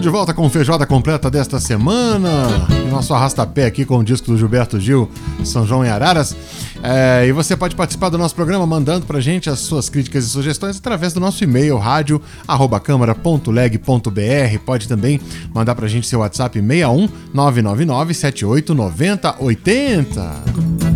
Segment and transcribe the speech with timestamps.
[0.00, 2.48] Estamos de volta com feijoada completa desta semana.
[2.70, 5.10] E nosso arrastapé aqui com o disco do Gilberto Gil,
[5.44, 6.34] São João em Araras.
[6.82, 10.28] É, e você pode participar do nosso programa mandando pra gente as suas críticas e
[10.28, 14.58] sugestões através do nosso e-mail rádio@câmara.leg.br.
[14.64, 15.20] Pode também
[15.52, 20.89] mandar pra gente seu WhatsApp 61 999 78 90 80.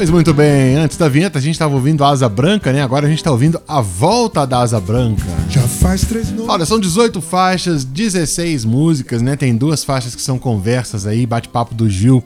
[0.00, 2.80] Pois muito bem, antes da vinheta a gente estava ouvindo a Asa Branca, né?
[2.82, 5.26] Agora a gente está ouvindo a volta da Asa Branca.
[5.50, 6.48] Já faz três noites.
[6.48, 9.36] Olha, são 18 faixas, 16 músicas, né?
[9.36, 12.24] Tem duas faixas que são conversas aí, bate-papo do Gil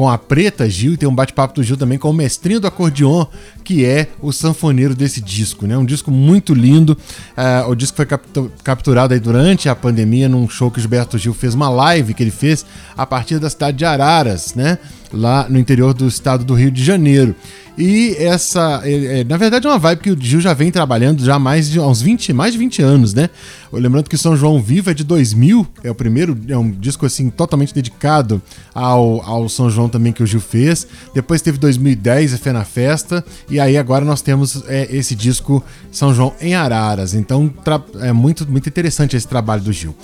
[0.00, 2.66] com a Preta Gil, e tem um bate-papo do Gil também com o mestrinho do
[2.66, 3.26] acordeon,
[3.62, 5.76] que é o sanfoneiro desse disco, né?
[5.76, 6.96] Um disco muito lindo.
[7.36, 11.18] Ah, o disco foi captu- capturado aí durante a pandemia num show que o Gilberto
[11.18, 12.64] Gil fez, uma live que ele fez
[12.96, 14.78] a partir da cidade de Araras, né?
[15.12, 17.34] Lá no interior do estado do Rio de Janeiro.
[17.80, 21.24] E essa, é, é, na verdade, é uma vibe que o Gil já vem trabalhando
[21.24, 23.30] já há mais de uns 20, mais de 20 anos, né?
[23.72, 27.30] Lembrando que São João Vivo é de 2000, é o primeiro, é um disco assim
[27.30, 28.42] totalmente dedicado
[28.74, 30.86] ao, ao São João também que o Gil fez.
[31.12, 35.62] Depois teve 2010, a Fé na Festa, e aí agora nós temos é, esse disco
[35.90, 37.14] São João em Araras.
[37.14, 37.52] Então
[38.00, 39.94] é muito, muito interessante esse trabalho do Gil.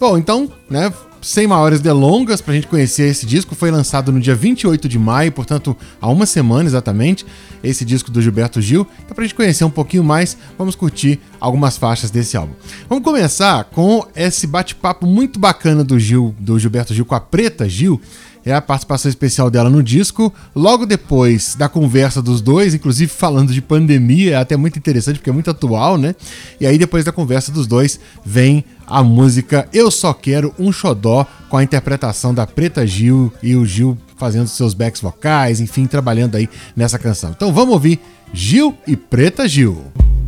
[0.00, 0.92] Bom, então, né?
[1.24, 5.32] Sem maiores delongas, pra gente conhecer esse disco, foi lançado no dia 28 de maio,
[5.32, 7.24] portanto, há uma semana exatamente,
[7.62, 8.86] esse disco do Gilberto Gil.
[9.02, 12.52] Então, pra gente conhecer um pouquinho mais, vamos curtir algumas faixas desse álbum.
[12.90, 17.66] Vamos começar com esse bate-papo muito bacana do Gil, do Gilberto Gil com a Preta
[17.66, 17.98] Gil.
[18.44, 20.32] É a participação especial dela no disco.
[20.54, 25.30] Logo depois da conversa dos dois, inclusive falando de pandemia, é até muito interessante porque
[25.30, 26.14] é muito atual, né?
[26.60, 31.26] E aí depois da conversa dos dois vem a música Eu Só Quero um Xodó
[31.48, 36.36] com a interpretação da Preta Gil e o Gil fazendo seus backs vocais, enfim, trabalhando
[36.36, 37.30] aí nessa canção.
[37.30, 38.00] Então vamos ouvir
[38.32, 39.84] Gil e Preta Gil.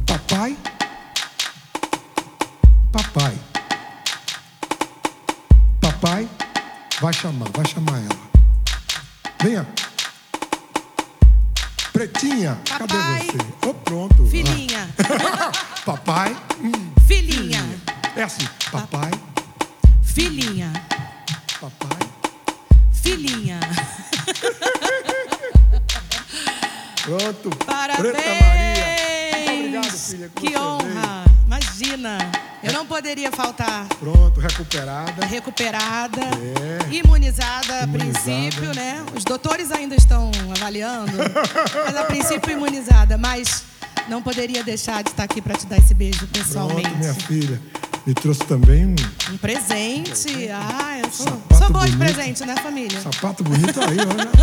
[0.06, 0.56] Papai,
[2.92, 3.34] papai,
[7.00, 8.18] vai chamar, vai chamar ela.
[9.42, 9.66] Venha.
[11.92, 13.26] Pretinha, cadê Papai.
[13.26, 13.68] você?
[13.68, 14.26] Ô, pronto.
[14.26, 15.52] Filhinha, Ah.
[15.86, 16.72] papai, hum,
[17.06, 17.64] filhinha,
[18.14, 18.46] é assim.
[18.70, 19.10] Papai,
[20.02, 20.72] filhinha,
[21.60, 21.98] papai.
[22.92, 23.60] filhinha.
[27.02, 27.50] Pronto.
[27.64, 28.12] Parabéns!
[28.12, 29.46] Preta Maria.
[29.46, 30.28] Muito obrigado, filha.
[30.34, 31.24] Que honra!
[31.46, 32.18] Imagina,
[32.62, 33.86] eu não poderia faltar.
[34.00, 35.24] Pronto, recuperada.
[35.26, 36.94] Recuperada, É.
[36.94, 38.20] imunizada a Imunizada.
[38.24, 39.04] princípio, né?
[39.14, 41.12] Os doutores ainda estão avaliando,
[41.86, 43.16] mas a princípio imunizada.
[43.16, 43.62] Mas
[44.08, 46.82] não poderia deixar de estar aqui para te dar esse beijo pessoalmente.
[46.82, 47.60] Pronto, minha filha.
[48.04, 48.94] Me trouxe também um
[49.32, 50.48] Um presente.
[50.52, 53.00] Ah, eu sou, Sapato sou boa de presente, né, família?
[53.00, 54.30] sapato bonito aí, olha.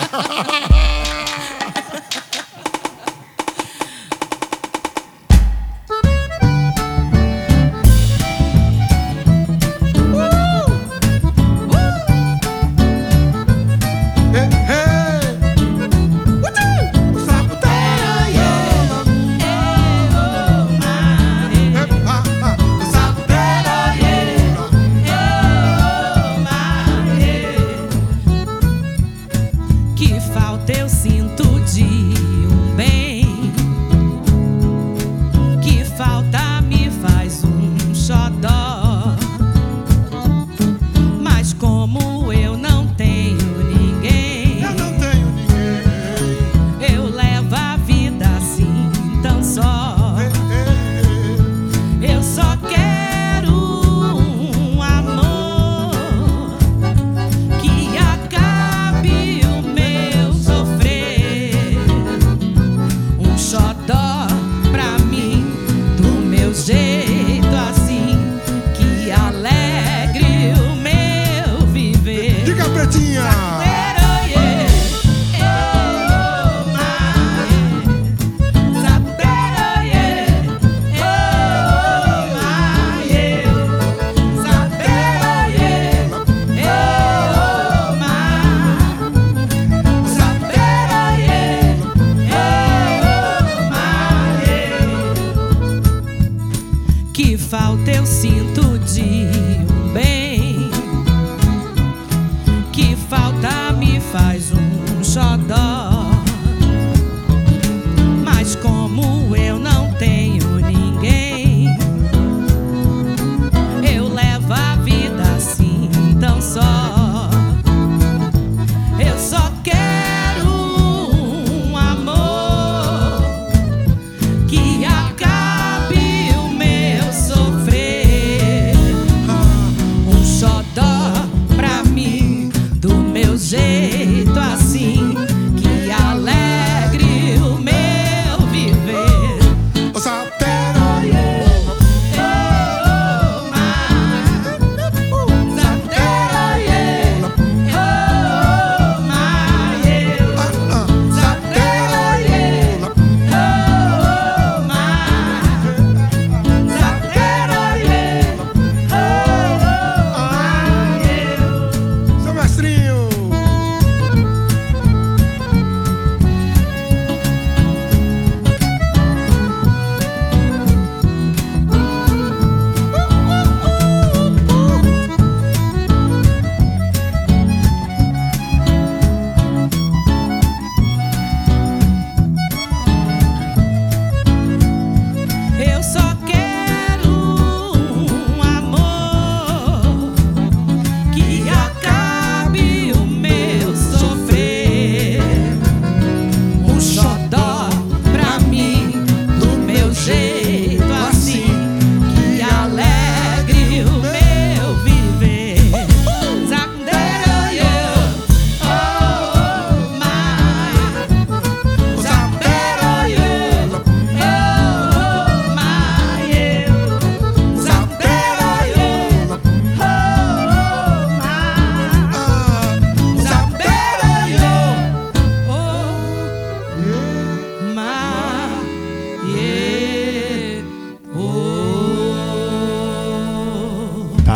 [0.70, 1.59] Hey,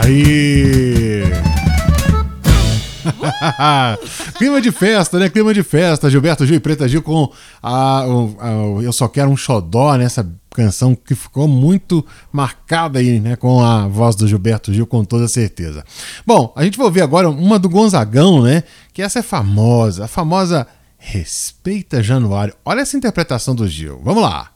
[0.05, 1.23] Aí!
[4.39, 5.29] Clima de festa, né?
[5.29, 6.11] Clima de festa.
[6.11, 7.31] Gilberto Gil e Preta Gil com
[7.63, 10.05] a, a- o Eu Só Quero um Xodó, né?
[10.05, 13.37] Essa canção que ficou muito marcada aí, né?
[13.37, 15.85] Com a voz do Gilberto Gil, com toda certeza.
[16.27, 18.63] Bom, a gente vai ouvir agora uma do Gonzagão, né?
[18.93, 20.67] Que essa é famosa, a famosa
[20.99, 22.55] Respeita Januário.
[22.65, 24.01] Olha essa interpretação do Gil.
[24.03, 24.51] Vamos lá!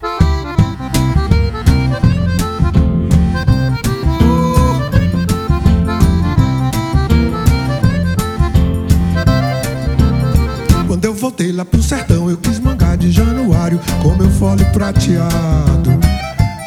[11.39, 15.91] Voltei lá pro sertão, eu quis mangar de januário com meu fole prateado.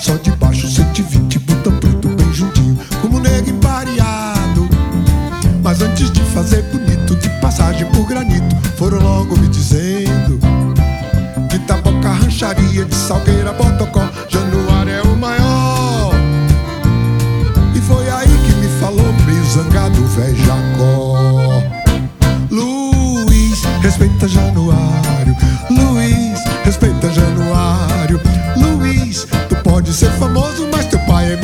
[0.01, 4.69] Só de baixo 120, botão preto bem juntinho, como nego empareado.
[5.61, 10.39] Mas antes de fazer bonito, de passagem por granito, foram logo me dizendo:
[11.49, 16.13] De taboca, rancharia, de salgueira, botocó, januário é o maior.
[17.75, 21.50] E foi aí que me falou, meio zangado, velho Jacó.
[23.81, 25.35] Respeita Januário.
[25.69, 28.21] Luiz, respeita Januário.
[28.55, 31.37] Luiz, tu pode ser famoso, mas teu pai é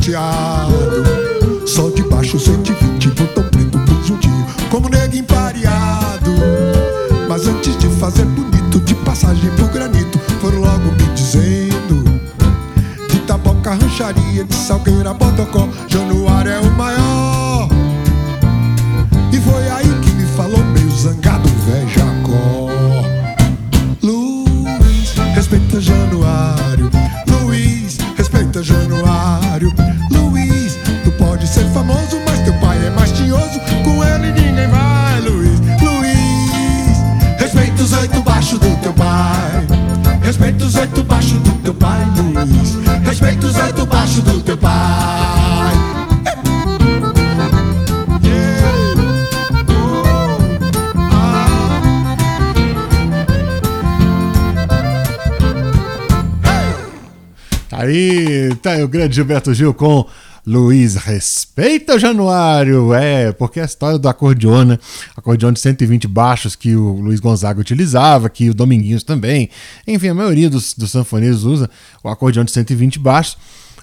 [0.00, 1.66] prateado.
[1.66, 6.32] Só de baixo 120, botão preto juntinho, como nego empareado.
[7.28, 12.02] Mas antes de fazer bonito, de passagem pro granito, foram logo me dizendo:
[13.08, 15.68] De taboca, rancharia, de salgueira, botocó,
[57.80, 60.04] Aí, tá aí o grande Gilberto Gil com
[60.46, 62.92] Luiz Respeita o Januário.
[62.92, 64.78] É, porque a história do acordeona,
[65.16, 69.48] acordeona de 120 baixos que o Luiz Gonzaga utilizava, que o Dominguinhos também.
[69.86, 71.70] Enfim, a maioria dos, dos sanfoneiros usa
[72.04, 73.38] o acordeona de 120 baixos.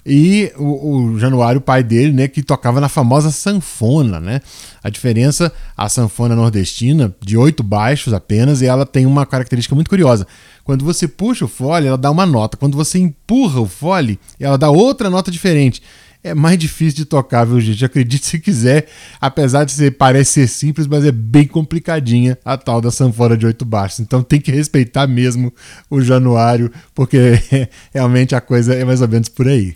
[0.10, 4.40] E o, o Januário, pai dele, né, que tocava na famosa sanfona, né?
[4.82, 9.90] A diferença, a sanfona nordestina, de oito baixos apenas, e ela tem uma característica muito
[9.90, 10.26] curiosa.
[10.64, 12.56] Quando você puxa o fole, ela dá uma nota.
[12.56, 15.82] Quando você empurra o fole, ela dá outra nota diferente
[16.24, 17.86] é mais difícil de tocar, viu, gente?
[17.86, 18.88] Acredite se quiser,
[19.20, 23.46] apesar de ser, parece ser simples, mas é bem complicadinha a tal da sanfona de
[23.46, 24.00] oito baixos.
[24.00, 25.54] Então tem que respeitar mesmo
[25.90, 27.40] o Januário, porque
[27.94, 29.76] realmente a coisa é mais ou menos por aí.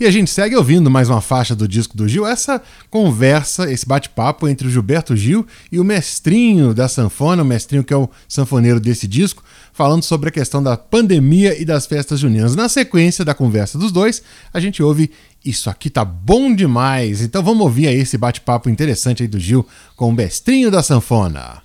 [0.00, 3.86] E a gente segue ouvindo mais uma faixa do disco do Gil, essa conversa, esse
[3.86, 8.08] bate-papo entre o Gilberto Gil e o mestrinho da sanfona, o mestrinho que é o
[8.28, 12.54] sanfoneiro desse disco, falando sobre a questão da pandemia e das festas juninas.
[12.54, 14.22] Na sequência da conversa dos dois,
[14.52, 15.10] a gente ouve
[15.44, 17.22] Isso aqui tá bom demais.
[17.22, 21.62] Então vamos ouvir aí esse bate-papo interessante aí do Gil com o mestrinho da sanfona.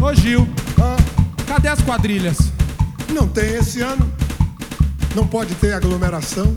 [0.00, 0.48] Ô Gil,
[0.80, 0.96] ah,
[1.46, 2.38] cadê as quadrilhas?
[3.12, 4.10] Não tem esse ano.
[5.14, 6.56] Não pode ter aglomeração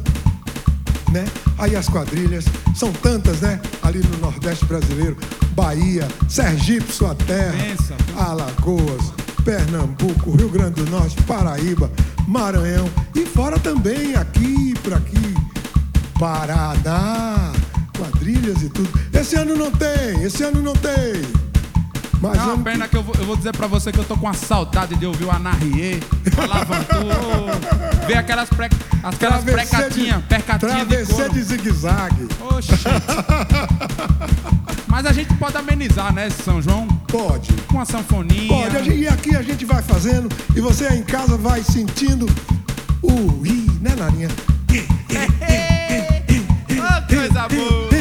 [1.11, 1.25] né?
[1.57, 3.59] Aí as quadrilhas são tantas, né?
[3.81, 5.17] Ali no Nordeste brasileiro,
[5.53, 7.95] Bahia, Sergipe, sua terra, Pensa.
[8.17, 9.13] Alagoas,
[9.43, 11.91] Pernambuco, Rio Grande do Norte, Paraíba,
[12.27, 15.35] Maranhão e fora também aqui por aqui,
[16.19, 17.51] Paraná,
[17.97, 18.89] quadrilhas e tudo.
[19.13, 21.21] Esse ano não tem, esse ano não tem.
[22.21, 24.15] Mas é uma pena que eu vou, eu vou dizer pra você que eu tô
[24.15, 25.99] com a saudade de ouvir o Anarriê,
[26.37, 26.95] a Lavantu,
[28.15, 28.69] aquelas, pre,
[29.03, 31.33] aquelas precatinhas, percatinhas de couro.
[31.33, 32.27] de zigue-zague.
[32.39, 32.71] Oxi.
[34.87, 36.85] Mas a gente pode amenizar, né, São João?
[37.07, 37.53] Pode.
[37.63, 38.69] Com a sanfoninha.
[38.69, 42.25] Pode, e aqui a gente vai fazendo, e você aí em casa vai sentindo
[43.01, 44.27] o i, né, Narinha?
[46.69, 47.91] oh, coisa boa.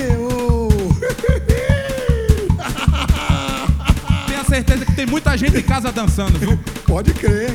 [4.50, 6.58] certeza que tem muita gente em casa dançando, viu?
[6.84, 7.54] Pode crer.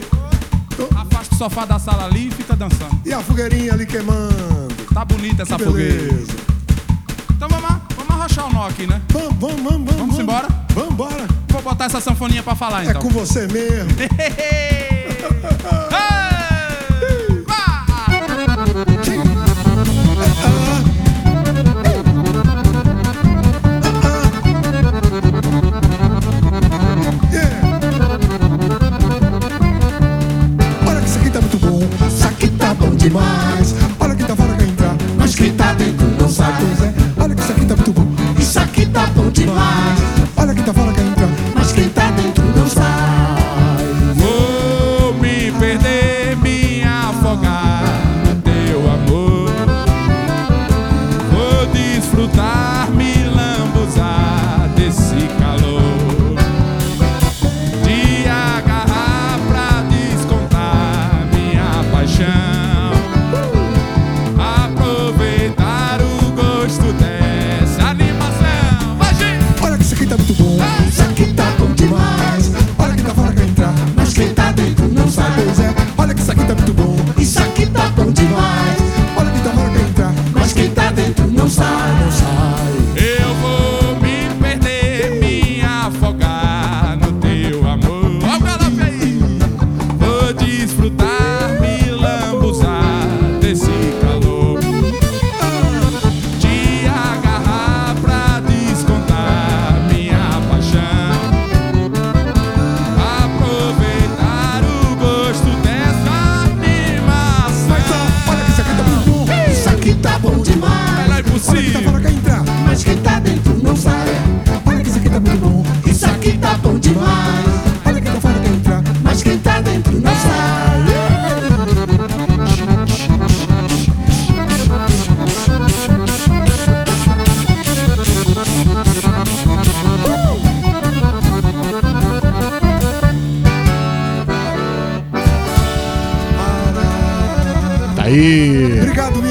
[0.80, 0.98] O
[1.36, 2.98] sofá da sala ali e fica dançando.
[3.06, 4.74] E a fogueirinha ali queimando.
[4.94, 6.14] Tá bonita essa fogueira.
[7.36, 9.02] Então vamos lá, vamos arrochar o nó aqui, né?
[9.10, 9.64] Vamos, vamos, vamos.
[9.64, 10.48] Vamos, vamos embora?
[10.70, 11.28] Vamos embora.
[11.50, 13.00] Vou botar essa sanfoninha pra falar, então.
[13.00, 13.92] É com você mesmo.
[33.10, 33.76] demais.
[34.00, 36.54] Olha quem tá fora quer entrar, mas quem tá dentro não sai.
[37.18, 38.08] Olha que isso aqui tá muito bom.
[38.40, 40.25] Isso aqui tá bom demais.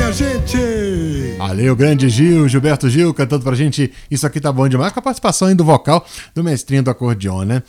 [0.04, 1.36] Minha gente.
[1.38, 5.02] Valeu, grande Gil, Gilberto Gil, cantando pra gente Isso Aqui Tá Bom Demais, com a
[5.02, 7.62] participação aí do vocal do mestrinho do acordeon, né?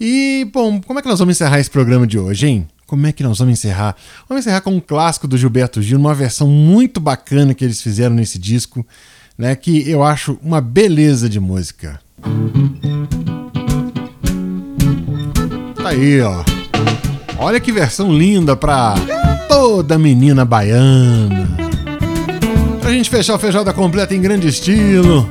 [0.00, 2.68] E, bom, como é que nós vamos encerrar esse programa de hoje, hein?
[2.86, 3.96] Como é que nós vamos encerrar?
[4.28, 8.14] Vamos encerrar com um clássico do Gilberto Gil, uma versão muito bacana que eles fizeram
[8.14, 8.86] nesse disco,
[9.36, 9.54] né?
[9.54, 12.00] Que eu acho uma beleza de música.
[15.82, 16.44] Tá aí, ó.
[17.38, 18.94] Olha que versão linda pra
[19.48, 21.61] toda menina baiana.
[22.92, 25.26] Gente fechar a feijoada completa em grande estilo,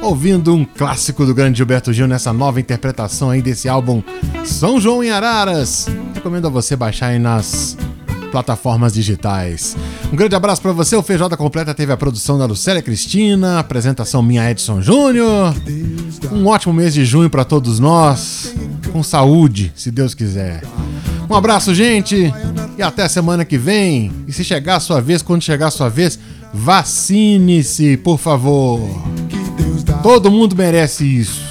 [0.00, 4.00] ouvindo um clássico do grande Gilberto Gil nessa nova interpretação aí desse álbum
[4.44, 5.88] São João em Araras.
[6.14, 7.76] Recomendo a você baixar aí nas
[8.30, 9.76] plataformas digitais.
[10.12, 10.94] Um grande abraço para você.
[10.94, 15.56] O Feijoada Completa teve a produção da Lucélia Cristina, apresentação minha Edson Júnior.
[16.30, 18.54] Um ótimo mês de junho para todos nós,
[18.92, 20.62] com saúde, se Deus quiser.
[21.28, 22.32] Um abraço, gente,
[22.78, 24.12] e até semana que vem.
[24.28, 26.16] E se chegar a sua vez, quando chegar a sua vez,
[26.56, 28.80] vacine-se, por favor.
[30.02, 31.42] Todo mundo merece isso.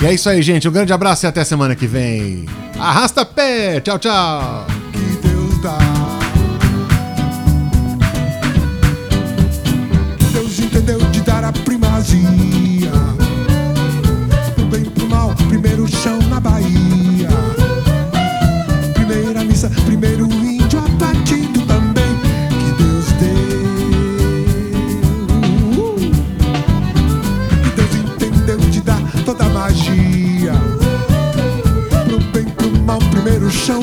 [0.00, 0.68] E é isso aí, gente.
[0.68, 2.46] Um grande abraço e até semana que vem.
[2.78, 3.80] Arrasta pé.
[3.80, 4.66] Tchau, tchau.
[4.92, 5.78] Que Deus dá.
[10.32, 12.92] Deus entendeu de dar a primazia.
[14.54, 16.15] Pro bem pro mal, primeiro chão
[33.66, 33.82] primeiro